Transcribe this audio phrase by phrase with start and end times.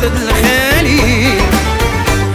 [0.00, 1.32] الأرض الخالي.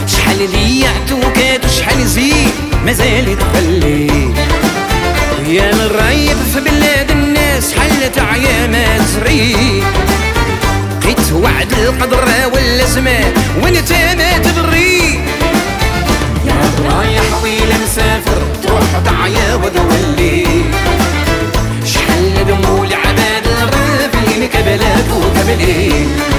[0.08, 2.53] شحال ليا عتوكات وشحال زيد
[2.85, 4.33] مازال تخلي
[5.47, 9.83] يا نرايب في بلاد الناس حلت عيا تزري.
[11.02, 15.19] بقيت وعد القدر والأزمة وانت ما تدري.
[16.45, 20.45] يا رايح ويلا مسافر تروح تعيا وتولي.
[21.85, 23.47] شحال دمو العباد
[24.27, 26.34] اللي قبلك وكبلين.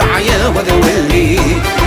[0.00, 1.79] 大爷我的门里。